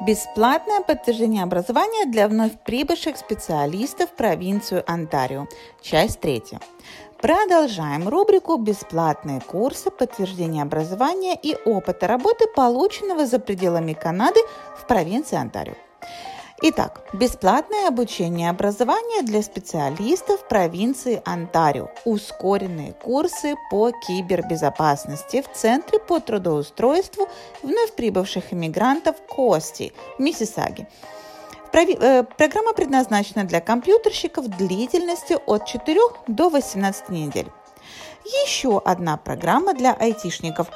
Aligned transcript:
Бесплатное 0.00 0.80
подтверждение 0.80 1.42
образования 1.42 2.06
для 2.06 2.28
вновь 2.28 2.52
прибывших 2.64 3.16
специалистов 3.16 4.10
в 4.10 4.14
провинцию 4.14 4.84
Онтарио. 4.86 5.46
Часть 5.82 6.20
третья. 6.20 6.60
Продолжаем 7.20 8.08
рубрику 8.08 8.56
«Бесплатные 8.56 9.40
курсы 9.40 9.90
подтверждения 9.90 10.62
образования 10.62 11.34
и 11.42 11.56
опыта 11.64 12.06
работы, 12.06 12.46
полученного 12.54 13.24
за 13.24 13.38
пределами 13.38 13.94
Канады 13.94 14.40
в 14.76 14.86
провинции 14.86 15.36
Онтарио». 15.36 15.74
Итак, 16.62 17.00
бесплатное 17.12 17.88
обучение 17.88 18.46
и 18.46 18.50
образование 18.50 19.22
для 19.22 19.42
специалистов 19.42 20.46
провинции 20.48 21.20
Онтарио. 21.24 21.90
Ускоренные 22.04 22.92
курсы 22.92 23.56
по 23.70 23.90
кибербезопасности 23.90 25.42
в 25.42 25.52
Центре 25.52 25.98
по 25.98 26.20
трудоустройству 26.20 27.28
вновь 27.62 27.92
прибывших 27.94 28.52
иммигрантов 28.52 29.16
Кости, 29.28 29.92
Миссисаги. 30.18 30.86
Э, 31.72 32.22
программа 32.22 32.72
предназначена 32.72 33.42
для 33.44 33.60
компьютерщиков 33.60 34.46
длительностью 34.46 35.42
от 35.46 35.66
4 35.66 36.00
до 36.28 36.50
18 36.50 37.08
недель. 37.08 37.50
Еще 38.24 38.78
одна 38.78 39.16
программа 39.16 39.74
для 39.74 39.92
айтишников 39.92 40.68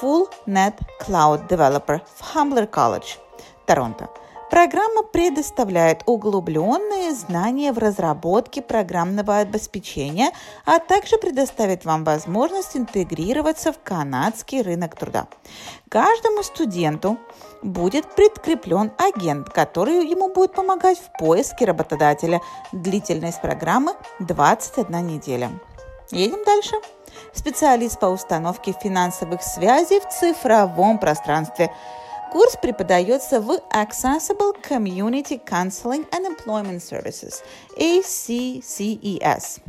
Full 0.00 0.28
Net 0.46 0.78
Cloud 1.06 1.46
Developer 1.46 2.00
в 2.16 2.34
Humbler 2.34 2.68
College, 2.68 3.18
Торонто– 3.66 4.08
Программа 4.50 5.02
предоставляет 5.02 6.02
углубленные 6.06 7.12
знания 7.14 7.72
в 7.72 7.78
разработке 7.78 8.62
программного 8.62 9.38
обеспечения, 9.38 10.30
а 10.64 10.78
также 10.78 11.18
предоставит 11.18 11.84
вам 11.84 12.04
возможность 12.04 12.76
интегрироваться 12.76 13.72
в 13.72 13.78
канадский 13.82 14.62
рынок 14.62 14.94
труда. 14.94 15.26
Каждому 15.88 16.44
студенту 16.44 17.18
будет 17.62 18.14
прикреплен 18.14 18.92
агент, 18.98 19.50
который 19.50 20.08
ему 20.08 20.32
будет 20.32 20.52
помогать 20.52 20.98
в 20.98 21.18
поиске 21.18 21.64
работодателя. 21.64 22.40
Длительность 22.70 23.40
программы 23.40 23.94
21 24.20 25.06
неделя. 25.08 25.50
Едем 26.12 26.44
дальше. 26.44 26.76
Специалист 27.34 27.98
по 27.98 28.06
установке 28.06 28.72
финансовых 28.80 29.42
связей 29.42 29.98
в 29.98 30.08
цифровом 30.08 30.98
пространстве– 31.00 31.72
Курс 32.36 32.54
преподается 32.60 33.40
в 33.40 33.62
Accessible 33.72 34.54
Community 34.62 35.40
Counseling 35.42 36.06
and 36.10 36.26
Employment 36.26 36.82
Services, 36.82 37.42
ACCES. 37.78 39.60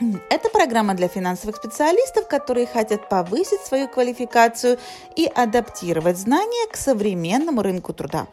Это 0.30 0.48
программа 0.48 0.94
для 0.94 1.08
финансовых 1.08 1.56
специалистов, 1.56 2.26
которые 2.26 2.66
хотят 2.66 3.10
повысить 3.10 3.60
свою 3.60 3.86
квалификацию 3.86 4.78
и 5.14 5.26
адаптировать 5.26 6.16
знания 6.16 6.72
к 6.72 6.76
современному 6.76 7.60
рынку 7.60 7.92
труда. 7.92 8.26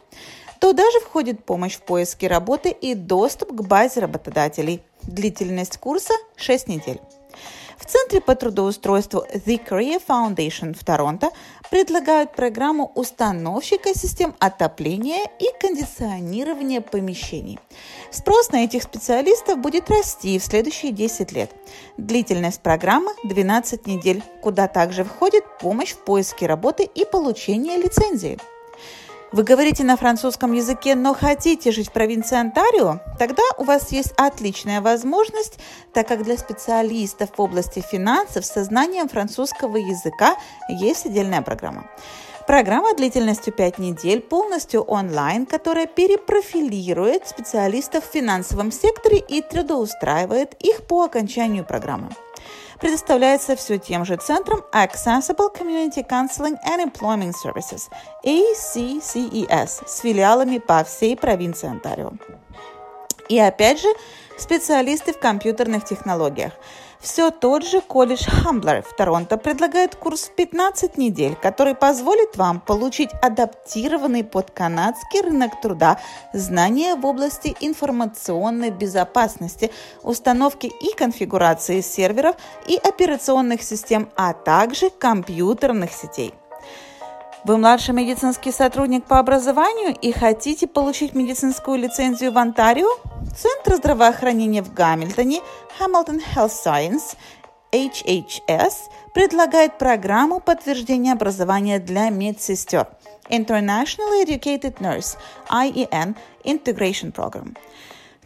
Туда 0.60 0.90
же 0.90 1.00
входит 1.00 1.44
помощь 1.44 1.76
в 1.76 1.82
поиске 1.82 2.26
работы 2.26 2.70
и 2.70 2.94
доступ 2.94 3.50
к 3.50 3.60
базе 3.60 4.00
работодателей. 4.00 4.82
Длительность 5.02 5.76
курса 5.76 6.14
6 6.36 6.68
недель. 6.68 7.02
В 7.78 7.86
Центре 7.86 8.20
по 8.20 8.34
трудоустройству 8.34 9.24
The 9.32 9.64
Career 9.64 10.02
Foundation 10.06 10.76
в 10.76 10.82
Торонто 10.84 11.30
предлагают 11.70 12.32
программу 12.32 12.90
установщика 12.94 13.94
систем 13.94 14.34
отопления 14.40 15.30
и 15.38 15.46
кондиционирования 15.60 16.80
помещений. 16.80 17.60
Спрос 18.10 18.50
на 18.50 18.64
этих 18.64 18.82
специалистов 18.82 19.58
будет 19.58 19.88
расти 19.90 20.38
в 20.38 20.44
следующие 20.44 20.90
10 20.90 21.32
лет. 21.32 21.52
Длительность 21.96 22.62
программы 22.62 23.12
12 23.24 23.86
недель, 23.86 24.22
куда 24.42 24.66
также 24.66 25.04
входит 25.04 25.44
помощь 25.60 25.92
в 25.92 25.98
поиске 25.98 26.46
работы 26.46 26.82
и 26.82 27.04
получение 27.04 27.76
лицензии. 27.76 28.38
Вы 29.30 29.42
говорите 29.42 29.84
на 29.84 29.98
французском 29.98 30.54
языке, 30.54 30.94
но 30.94 31.12
хотите 31.12 31.70
жить 31.70 31.88
в 31.88 31.92
провинции 31.92 32.38
Онтарио? 32.38 33.00
Тогда 33.18 33.42
у 33.58 33.64
вас 33.64 33.92
есть 33.92 34.14
отличная 34.16 34.80
возможность, 34.80 35.58
так 35.92 36.08
как 36.08 36.22
для 36.22 36.38
специалистов 36.38 37.28
в 37.36 37.40
области 37.40 37.80
финансов 37.80 38.46
с 38.46 38.50
сознанием 38.50 39.06
французского 39.06 39.76
языка 39.76 40.34
есть 40.70 41.04
отдельная 41.04 41.42
программа. 41.42 41.90
Программа 42.46 42.94
длительностью 42.94 43.52
5 43.52 43.78
недель 43.78 44.20
полностью 44.22 44.80
онлайн, 44.80 45.44
которая 45.44 45.86
перепрофилирует 45.86 47.28
специалистов 47.28 48.06
в 48.06 48.10
финансовом 48.10 48.72
секторе 48.72 49.18
и 49.18 49.42
трудоустраивает 49.42 50.54
их 50.60 50.86
по 50.86 51.02
окончанию 51.02 51.66
программы 51.66 52.08
предоставляется 52.80 53.56
все 53.56 53.78
тем 53.78 54.04
же 54.04 54.16
центром 54.16 54.64
Accessible 54.72 55.54
Community 55.54 56.06
Counseling 56.06 56.56
and 56.66 56.84
Employment 56.84 57.34
Services, 57.44 57.88
ACCES, 58.24 59.82
с 59.86 60.00
филиалами 60.00 60.58
по 60.58 60.84
всей 60.84 61.16
провинции 61.16 61.68
Онтарио. 61.68 62.12
И 63.28 63.38
опять 63.38 63.80
же, 63.80 63.88
специалисты 64.38 65.12
в 65.12 65.18
компьютерных 65.18 65.84
технологиях– 65.84 66.52
все 67.00 67.30
тот 67.30 67.64
же 67.64 67.80
колледж 67.80 68.24
Хамблер 68.28 68.82
в 68.82 68.94
Торонто 68.96 69.36
предлагает 69.36 69.94
курс 69.94 70.24
в 70.24 70.34
15 70.34 70.98
недель, 70.98 71.36
который 71.36 71.74
позволит 71.74 72.36
вам 72.36 72.60
получить 72.60 73.10
адаптированный 73.22 74.24
под 74.24 74.50
канадский 74.50 75.20
рынок 75.20 75.60
труда 75.60 76.00
знания 76.32 76.96
в 76.96 77.06
области 77.06 77.56
информационной 77.60 78.70
безопасности, 78.70 79.70
установки 80.02 80.66
и 80.66 80.94
конфигурации 80.96 81.80
серверов 81.80 82.36
и 82.66 82.76
операционных 82.76 83.62
систем, 83.62 84.08
а 84.16 84.32
также 84.32 84.90
компьютерных 84.90 85.92
сетей. 85.92 86.34
Вы 87.44 87.56
младший 87.56 87.94
медицинский 87.94 88.50
сотрудник 88.50 89.04
по 89.04 89.20
образованию 89.20 89.94
и 89.94 90.10
хотите 90.10 90.66
получить 90.66 91.14
медицинскую 91.14 91.78
лицензию 91.78 92.32
в 92.32 92.38
Онтарио? 92.38 92.88
Центр 93.40 93.76
здравоохранения 93.76 94.62
в 94.62 94.74
Гамильтоне 94.74 95.42
Hamilton 95.78 96.20
Health 96.34 96.50
Science 96.64 97.14
HHS 97.70 98.90
предлагает 99.14 99.78
программу 99.78 100.40
подтверждения 100.40 101.12
образования 101.12 101.78
для 101.78 102.10
медсестер 102.10 102.88
Internationally 103.30 104.24
Educated 104.26 104.78
Nurse 104.80 105.16
IEN 105.48 106.16
Integration 106.44 107.12
Program. 107.12 107.56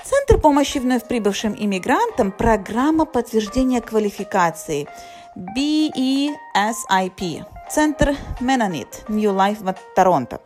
Центр 0.02 0.40
помощи 0.40 0.78
вновь 0.78 1.06
прибывшим 1.06 1.54
иммигрантам– 1.58 2.32
программа 2.38 3.04
подтверждения 3.04 3.82
квалификации 3.82 4.88
BESIP 5.36 6.34
Центр 7.70 8.14
Менонит 8.40 9.04
New 9.08 9.32
Life 9.32 9.64
в 9.64 9.74
Торонто. 9.94 10.42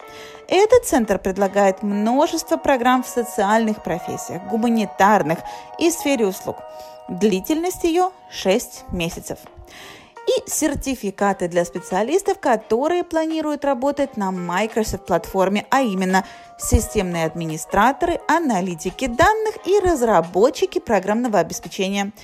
Этот 0.46 0.84
центр 0.84 1.18
предлагает 1.18 1.82
множество 1.82 2.56
программ 2.56 3.02
в 3.02 3.08
социальных 3.08 3.82
профессиях, 3.82 4.44
гуманитарных 4.44 5.40
и 5.80 5.90
сфере 5.90 6.26
услуг. 6.26 6.58
Длительность 7.08 7.82
ее 7.82 8.10
6 8.30 8.84
месяцев. 8.92 9.40
И 10.28 10.48
сертификаты 10.48 11.48
для 11.48 11.64
специалистов, 11.64 12.38
которые 12.38 13.02
планируют 13.02 13.64
работать 13.64 14.16
на 14.16 14.30
Microsoft 14.30 15.06
платформе, 15.06 15.66
а 15.70 15.82
именно 15.82 16.24
системные 16.58 17.26
администраторы, 17.26 18.20
аналитики 18.28 19.06
данных 19.08 19.56
и 19.66 19.80
разработчики 19.80 20.78
программного 20.78 21.40
обеспечения– 21.40 22.12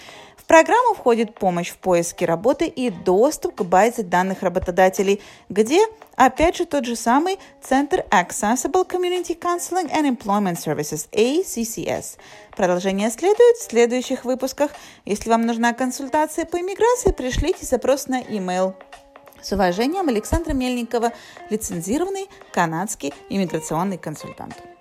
программу 0.52 0.92
входит 0.92 1.34
помощь 1.34 1.70
в 1.70 1.78
поиске 1.78 2.26
работы 2.26 2.66
и 2.66 2.90
доступ 2.90 3.54
к 3.54 3.62
базе 3.62 4.02
данных 4.02 4.42
работодателей, 4.42 5.22
где, 5.48 5.80
опять 6.14 6.56
же, 6.56 6.66
тот 6.66 6.84
же 6.84 6.94
самый 6.94 7.38
Центр 7.62 8.04
Accessible 8.10 8.86
Community 8.86 9.34
Counseling 9.34 9.90
and 9.90 10.14
Employment 10.14 10.58
Services, 10.62 11.08
ACCS. 11.10 12.18
Продолжение 12.54 13.08
следует 13.08 13.56
в 13.56 13.62
следующих 13.62 14.26
выпусках. 14.26 14.72
Если 15.06 15.30
вам 15.30 15.46
нужна 15.46 15.72
консультация 15.72 16.44
по 16.44 16.60
иммиграции, 16.60 17.12
пришлите 17.12 17.64
запрос 17.64 18.08
на 18.08 18.20
e-mail. 18.20 18.74
С 19.40 19.52
уважением, 19.52 20.10
Александра 20.10 20.52
Мельникова, 20.52 21.14
лицензированный 21.48 22.28
канадский 22.52 23.14
иммиграционный 23.30 23.96
консультант. 23.96 24.71